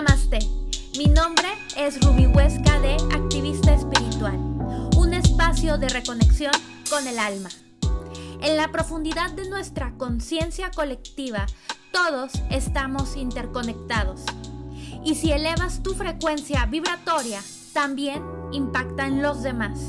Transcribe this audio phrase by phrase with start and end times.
[0.00, 0.38] Namaste.
[0.96, 4.36] Mi nombre es Ruby Huesca de Activista Espiritual,
[4.96, 6.52] un espacio de reconexión
[6.88, 7.48] con el alma.
[8.40, 11.46] En la profundidad de nuestra conciencia colectiva,
[11.92, 14.20] todos estamos interconectados.
[15.04, 17.42] Y si elevas tu frecuencia vibratoria,
[17.72, 18.22] también
[18.52, 19.80] impacta en los demás.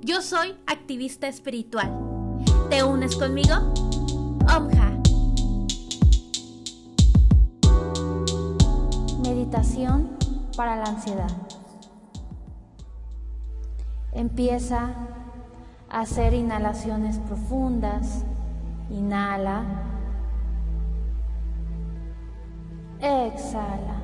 [0.00, 1.92] Yo soy activista espiritual.
[2.68, 3.54] ¿Te unes conmigo?
[4.52, 4.93] Omha.
[10.56, 11.30] Para la ansiedad.
[14.12, 14.90] Empieza
[15.90, 18.24] a hacer inhalaciones profundas.
[18.90, 19.64] Inhala.
[23.00, 23.96] Exhala.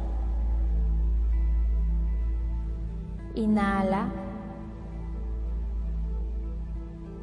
[3.34, 4.08] Inhala.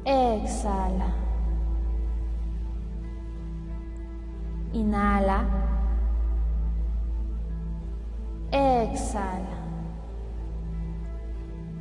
[0.04, 1.08] Exhala.
[4.72, 5.67] Inhala.
[8.50, 9.44] Exhala.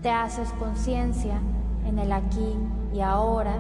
[0.02, 1.39] Te haces conciencia
[1.86, 2.55] en el aquí
[2.94, 3.55] y ahora.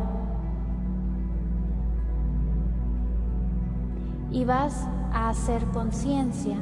[4.31, 6.57] Y vas a hacer conciencia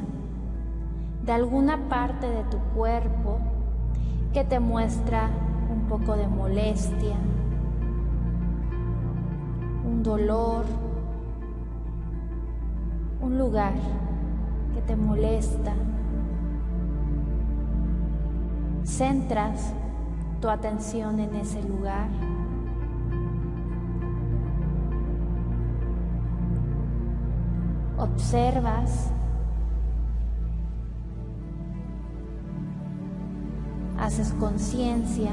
[1.24, 3.40] de alguna parte de tu cuerpo
[4.32, 5.30] que te muestra
[5.68, 7.16] un poco de molestia,
[9.84, 10.64] un dolor,
[13.20, 13.74] un lugar
[14.74, 15.74] que te molesta.
[18.86, 19.74] Centras
[20.40, 22.08] tu atención en ese lugar.
[27.98, 29.10] Observas
[33.98, 35.32] haces conciencia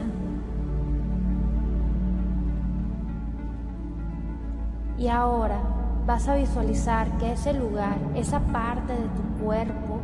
[4.97, 5.59] y ahora
[6.07, 9.99] vas a visualizar que ese lugar, esa parte de tu cuerpo,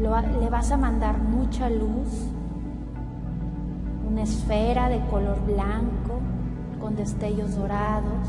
[0.00, 2.30] le vas a mandar mucha luz,
[4.08, 6.20] una esfera de color blanco
[6.80, 8.28] con destellos dorados.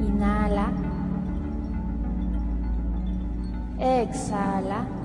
[0.00, 0.72] Inhala.
[3.78, 4.97] Exhala.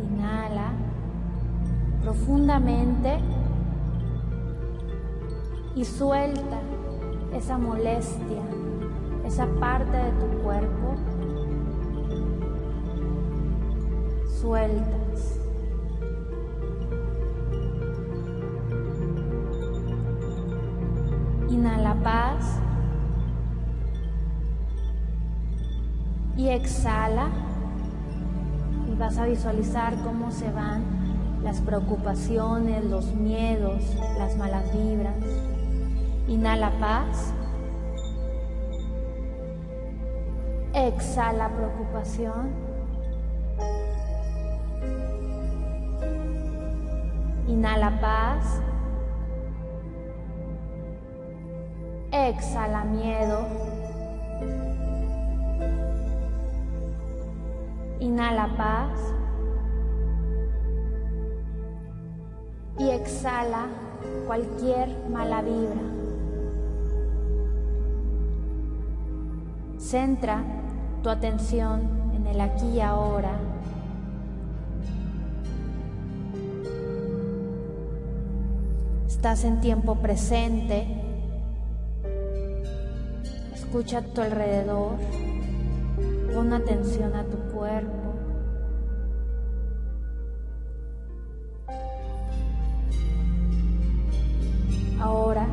[0.00, 0.70] Inhala
[2.02, 3.18] profundamente
[5.74, 6.60] y suelta
[7.34, 8.42] esa molestia,
[9.24, 10.94] esa parte de tu cuerpo.
[14.40, 15.40] Sueltas.
[21.48, 22.65] Inhala paz.
[26.48, 27.28] Exhala.
[28.90, 30.84] Y vas a visualizar cómo se van
[31.42, 33.82] las preocupaciones, los miedos,
[34.18, 35.14] las malas vibras.
[36.28, 37.32] Inhala paz.
[40.74, 42.50] Exhala preocupación.
[47.48, 48.60] Inhala paz.
[52.10, 53.75] Exhala miedo.
[58.00, 59.00] Inhala paz.
[62.78, 63.68] Y exhala
[64.26, 65.82] cualquier mala vibra.
[69.78, 70.42] Centra
[71.02, 73.38] tu atención en el aquí y ahora.
[79.06, 80.86] Estás en tiempo presente.
[83.54, 84.92] Escucha a tu alrededor.
[86.36, 88.12] Pon atención a tu cuerpo.
[95.00, 95.46] Ahora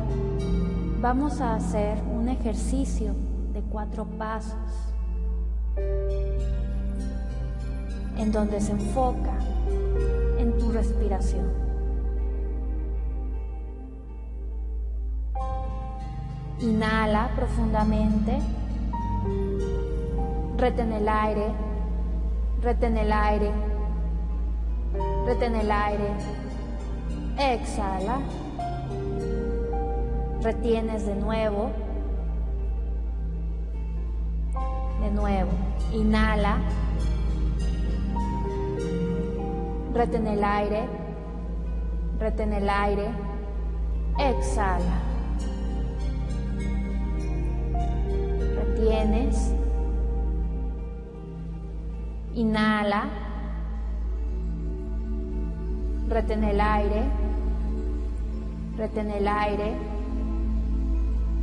[1.00, 3.14] vamos a hacer un ejercicio
[3.54, 4.58] de cuatro pasos
[8.18, 9.38] en donde se enfoca
[10.38, 11.50] en tu respiración.
[16.60, 18.38] Inhala profundamente,
[20.64, 21.52] retén el aire,
[22.62, 23.50] retén el aire,
[25.26, 26.08] retén el aire,
[27.36, 28.20] exhala,
[30.40, 31.70] retienes de nuevo,
[35.02, 35.50] de nuevo,
[35.92, 36.56] inhala,
[39.92, 40.88] retén el aire,
[42.18, 43.10] retén el aire,
[44.16, 44.96] exhala.
[48.54, 49.63] Sostienes.
[52.34, 53.04] Inhala.
[56.08, 57.02] Retén el aire.
[58.76, 59.76] Retén el aire.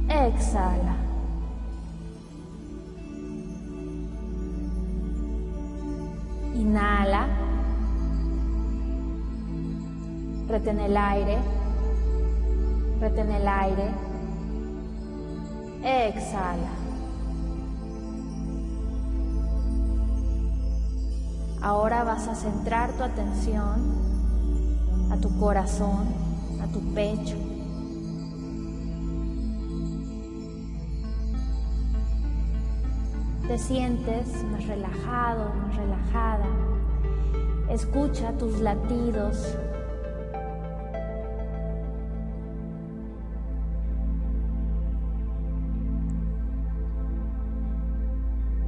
[0.09, 0.95] Exhala.
[6.55, 7.27] Inhala.
[10.49, 11.37] Retén el aire.
[12.99, 13.87] Retén el aire.
[15.83, 16.80] Exhala.
[21.61, 24.11] Ahora vas a centrar tu atención
[25.11, 26.07] a tu corazón,
[26.59, 27.37] a tu pecho.
[33.47, 36.47] Te sientes más relajado, más relajada.
[37.69, 39.55] Escucha tus latidos.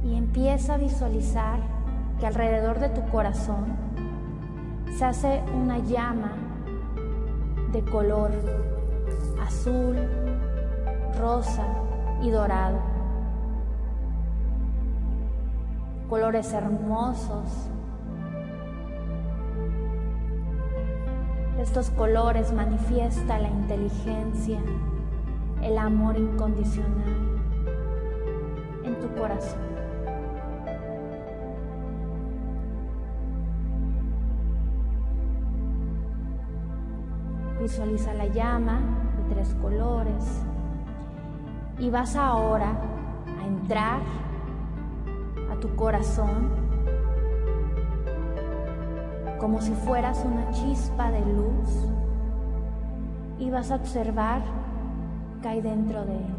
[0.04, 1.83] Y empieza a visualizar
[2.18, 3.76] que alrededor de tu corazón
[4.96, 6.32] se hace una llama
[7.72, 8.30] de color
[9.42, 9.96] azul,
[11.18, 11.66] rosa
[12.22, 12.78] y dorado.
[16.08, 17.70] Colores hermosos.
[21.58, 24.60] Estos colores manifiestan la inteligencia,
[25.62, 27.40] el amor incondicional
[28.84, 29.73] en tu corazón.
[37.64, 38.78] Visualiza la llama
[39.16, 40.22] de tres colores
[41.78, 42.76] y vas ahora
[43.40, 44.02] a entrar
[45.50, 46.50] a tu corazón
[49.40, 51.88] como si fueras una chispa de luz
[53.38, 54.42] y vas a observar
[55.40, 56.34] que hay dentro de él.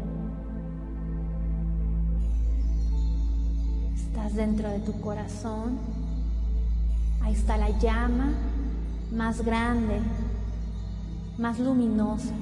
[3.96, 5.76] Estás dentro de tu corazón,
[7.20, 8.28] ahí está la llama
[9.10, 10.00] más grande
[11.38, 12.32] más luminosa.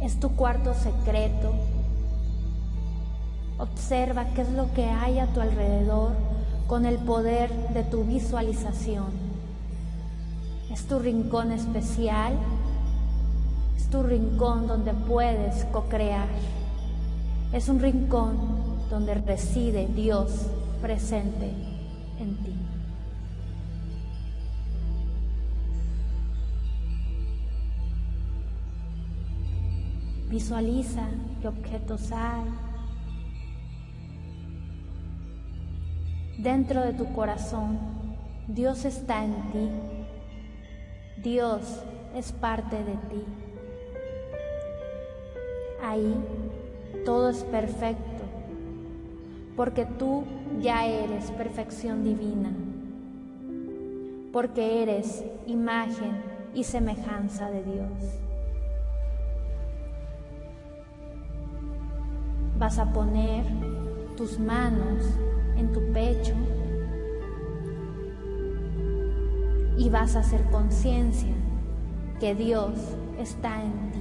[0.00, 1.52] Es tu cuarto secreto.
[3.58, 6.12] Observa qué es lo que hay a tu alrededor
[6.66, 9.10] con el poder de tu visualización.
[10.70, 12.34] Es tu rincón especial.
[13.76, 16.28] Es tu rincón donde puedes co-crear.
[17.52, 18.36] Es un rincón
[18.90, 20.46] donde reside Dios
[20.80, 21.71] presente
[30.32, 31.10] Visualiza
[31.42, 32.46] qué objetos hay.
[36.38, 37.78] Dentro de tu corazón,
[38.48, 39.68] Dios está en ti.
[41.22, 41.84] Dios
[42.16, 43.24] es parte de ti.
[45.84, 46.16] Ahí
[47.04, 48.24] todo es perfecto,
[49.54, 50.24] porque tú
[50.62, 52.50] ya eres perfección divina,
[54.32, 56.22] porque eres imagen
[56.54, 58.31] y semejanza de Dios.
[62.62, 63.44] Vas a poner
[64.16, 65.02] tus manos
[65.56, 66.32] en tu pecho
[69.76, 71.34] y vas a hacer conciencia
[72.20, 72.74] que Dios
[73.18, 73.98] está en ti,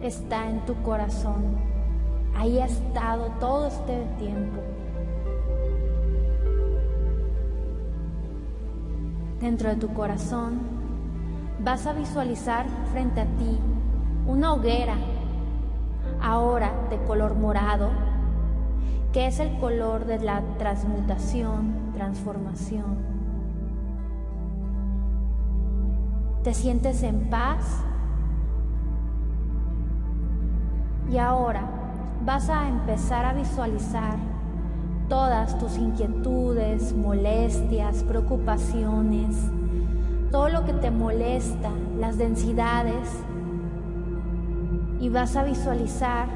[0.00, 1.56] está en tu corazón.
[2.36, 4.60] Ahí ha estado todo este tiempo.
[9.40, 10.60] Dentro de tu corazón
[11.64, 13.58] vas a visualizar frente a ti
[14.28, 14.94] una hoguera
[16.26, 17.88] ahora de color morado,
[19.12, 22.96] que es el color de la transmutación, transformación.
[26.42, 27.64] ¿Te sientes en paz?
[31.12, 31.62] Y ahora
[32.24, 34.16] vas a empezar a visualizar
[35.08, 39.36] todas tus inquietudes, molestias, preocupaciones,
[40.32, 43.22] todo lo que te molesta, las densidades
[45.00, 46.28] y vas a visualizar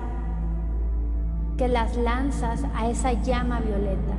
[1.57, 4.15] que las lanzas a esa llama violeta.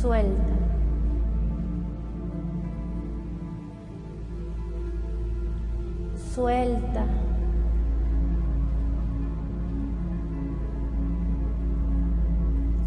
[0.00, 0.52] Suelta.
[6.34, 7.04] Suelta.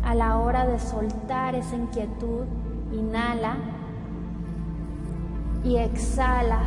[0.04, 2.46] A la hora de soltar esa inquietud,
[2.92, 3.58] inhala
[5.64, 6.60] y exhala,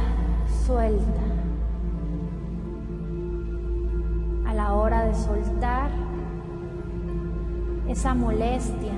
[0.66, 1.37] suelta.
[4.74, 5.90] Hora de soltar
[7.88, 8.94] esa molestia,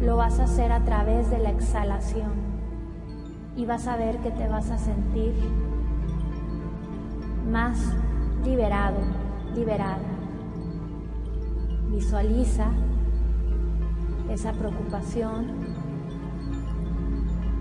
[0.00, 2.32] lo vas a hacer a través de la exhalación
[3.56, 5.34] y vas a ver que te vas a sentir
[7.50, 7.94] más
[8.44, 8.98] liberado,
[9.54, 9.98] liberada.
[11.90, 12.68] Visualiza
[14.30, 15.46] esa preocupación.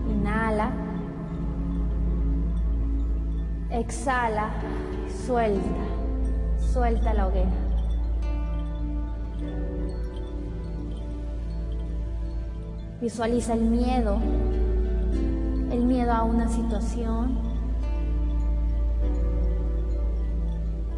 [0.09, 0.71] Inhala.
[3.69, 4.49] Exhala.
[5.25, 5.85] Suelta.
[6.73, 7.51] Suelta la hoguera.
[13.01, 14.19] Visualiza el miedo,
[15.71, 17.39] el miedo a una situación.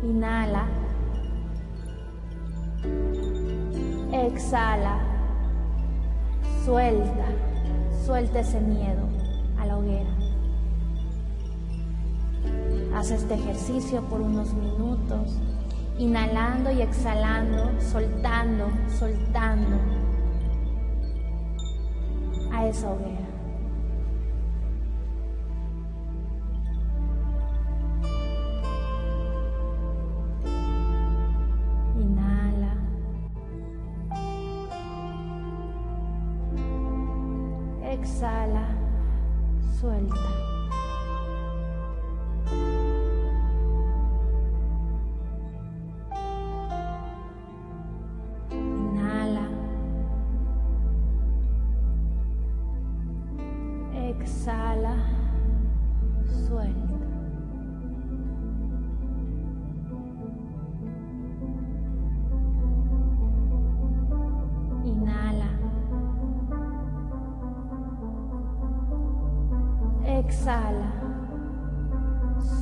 [0.03, 0.65] Inhala.
[4.12, 5.00] Exhala.
[6.65, 7.25] Suelta.
[8.05, 9.08] Suelta ese miedo
[9.58, 10.23] a la hoguera.
[12.96, 15.40] Haz este ejercicio por unos minutos,
[15.98, 18.70] inhalando y exhalando, soltando,
[19.00, 19.78] soltando
[22.52, 23.28] a esa hoguera.
[32.00, 32.76] Inhala.
[37.92, 38.68] Exhala.
[39.80, 40.52] Suelta.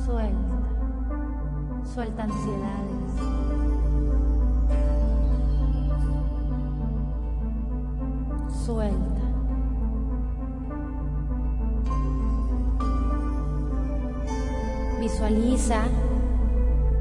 [0.04, 0.34] Suelta.
[1.94, 3.12] Suelta ansiedades.
[8.64, 9.22] Suelta.
[15.00, 15.82] Visualiza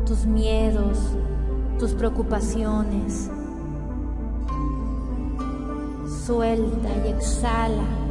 [0.05, 1.00] tus miedos,
[1.79, 3.31] tus preocupaciones.
[6.25, 8.11] Suelta y exhala.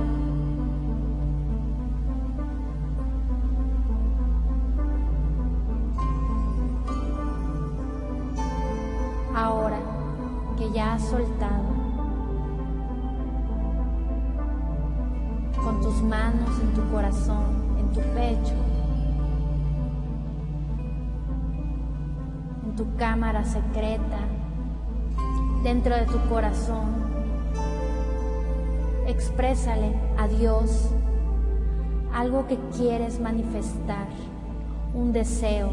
[10.60, 11.64] Que ya has soltado,
[15.64, 17.44] con tus manos en tu corazón,
[17.78, 18.54] en tu pecho,
[22.62, 24.18] en tu cámara secreta,
[25.62, 26.90] dentro de tu corazón,
[29.06, 30.90] exprésale a Dios
[32.12, 34.08] algo que quieres manifestar,
[34.92, 35.70] un deseo,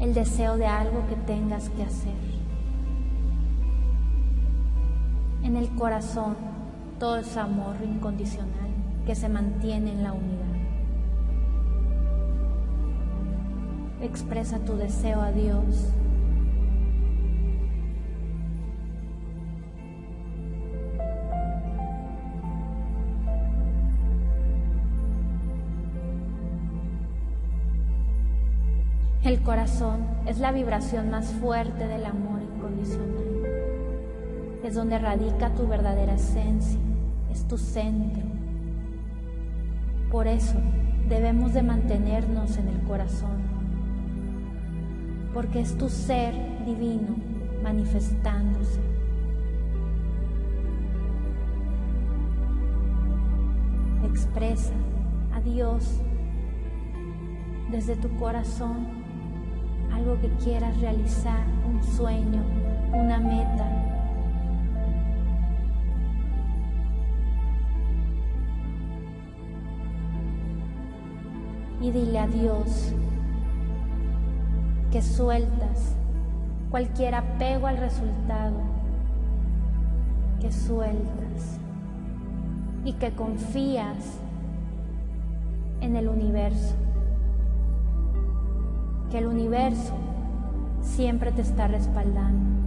[0.00, 2.14] el deseo de algo que tengas que hacer.
[5.42, 6.36] En el corazón
[6.98, 8.68] todo es amor incondicional
[9.06, 10.48] que se mantiene en la unidad.
[14.02, 15.92] Expresa tu deseo a Dios.
[29.28, 33.44] El corazón es la vibración más fuerte del amor incondicional.
[34.64, 36.80] Es donde radica tu verdadera esencia,
[37.30, 38.22] es tu centro.
[40.10, 40.56] Por eso
[41.10, 43.42] debemos de mantenernos en el corazón,
[45.34, 46.32] porque es tu ser
[46.64, 47.14] divino
[47.62, 48.80] manifestándose.
[54.06, 54.72] Expresa
[55.34, 56.00] a Dios
[57.70, 58.97] desde tu corazón
[59.92, 62.42] algo que quieras realizar, un sueño,
[62.92, 63.66] una meta.
[71.80, 72.94] Y dile a Dios
[74.90, 75.94] que sueltas
[76.70, 78.60] cualquier apego al resultado,
[80.40, 81.60] que sueltas
[82.84, 84.20] y que confías
[85.80, 86.74] en el universo
[89.10, 89.94] que el universo
[90.82, 92.60] siempre te está respaldando,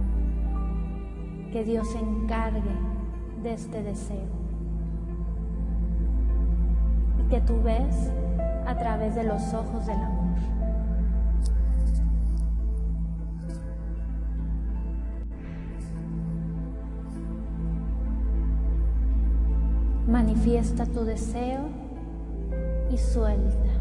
[1.52, 2.62] que Dios se encargue
[3.42, 4.42] de este deseo
[7.20, 8.10] y que tú ves
[8.66, 10.22] a través de los ojos del amor.
[20.08, 21.60] Manifiesta tu deseo
[22.90, 23.71] y suelta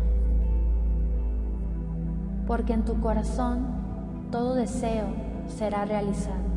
[2.47, 3.65] porque en tu corazón
[4.31, 5.07] todo deseo
[5.47, 6.51] será realizado.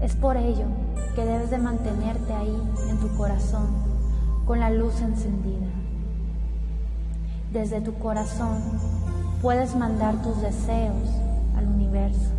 [0.00, 0.66] Es por ello
[1.14, 3.68] que debes de mantenerte ahí en tu corazón
[4.46, 5.68] con la luz encendida.
[7.52, 8.58] Desde tu corazón
[9.40, 11.08] puedes mandar tus deseos
[11.56, 12.32] al universo,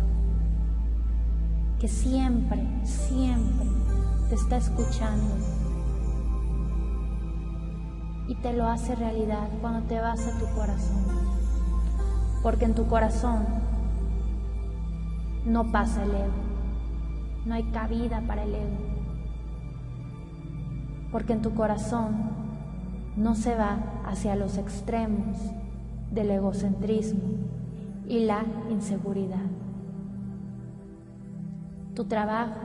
[1.78, 3.66] que siempre, siempre
[4.28, 5.34] te está escuchando
[8.26, 11.43] y te lo hace realidad cuando te vas a tu corazón.
[12.44, 13.46] Porque en tu corazón
[15.46, 16.42] no pasa el ego,
[17.46, 18.76] no hay cabida para el ego.
[21.10, 22.12] Porque en tu corazón
[23.16, 25.38] no se va hacia los extremos
[26.10, 27.22] del egocentrismo
[28.06, 29.48] y la inseguridad.
[31.94, 32.60] Tu trabajo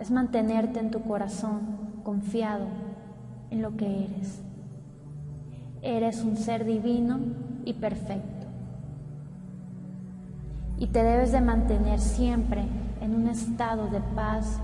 [0.00, 1.60] es mantenerte en tu corazón
[2.02, 2.66] confiado
[3.50, 4.42] en lo que eres.
[5.80, 7.20] Eres un ser divino
[7.64, 8.33] y perfecto.
[10.78, 12.64] Y te debes de mantener siempre
[13.00, 14.58] en un estado de paz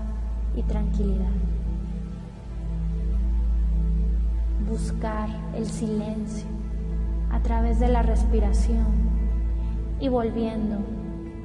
[0.55, 1.31] y tranquilidad.
[4.69, 6.47] Buscar el silencio
[7.31, 8.85] a través de la respiración
[9.99, 10.77] y volviendo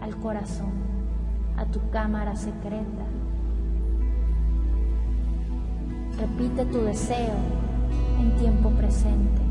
[0.00, 0.72] al corazón,
[1.56, 3.04] a tu cámara secreta.
[6.18, 7.34] Repite tu deseo
[8.18, 9.42] en tiempo presente.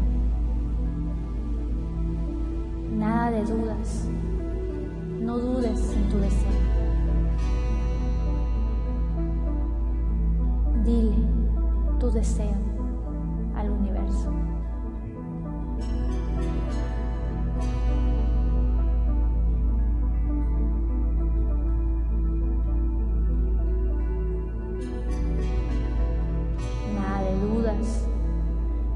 [2.98, 4.10] Nada de dudas.
[5.26, 6.52] No dudes en tu deseo.
[10.84, 11.18] Dile
[12.00, 12.54] tu deseo
[13.56, 14.32] al universo.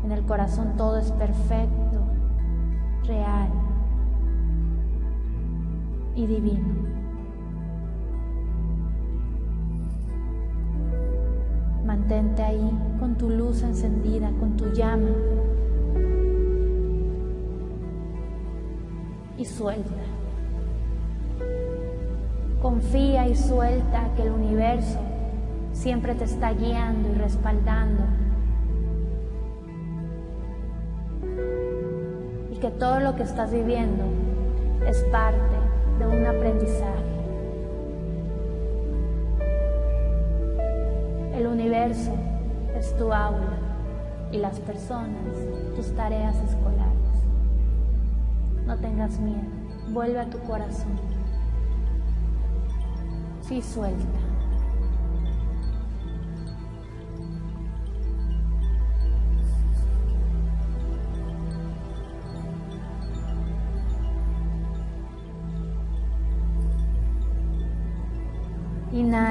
[0.03, 1.78] En el corazón todo es perfecto,
[6.19, 6.67] y divino.
[11.85, 15.09] Mantente ahí con tu luz encendida, con tu llama.
[19.37, 20.03] Y suelta.
[22.61, 24.99] Confía y suelta que el universo
[25.71, 28.03] siempre te está guiando y respaldando
[32.59, 34.03] que todo lo que estás viviendo
[34.85, 35.58] es parte
[35.99, 37.03] de un aprendizaje.
[41.35, 42.15] El universo
[42.75, 43.57] es tu aula
[44.31, 45.35] y las personas
[45.75, 46.89] tus tareas escolares.
[48.65, 49.49] No tengas miedo,
[49.89, 50.99] vuelve a tu corazón.
[53.41, 54.19] Sí, suelta.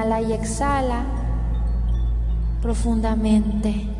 [0.09, 1.03] Inhala y exhala
[2.63, 3.98] profundamente.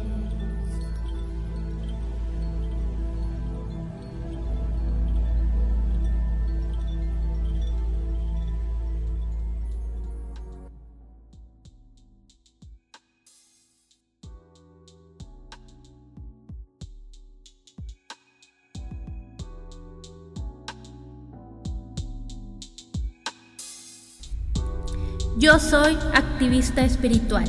[25.40, 27.46] Yo soy activista espiritual.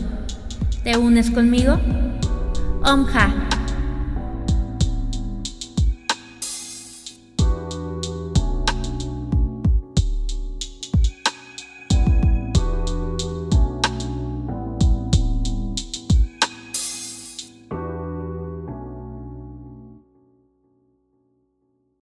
[0.85, 1.81] ¿Te unes conmigo?
[2.85, 3.35] Omha.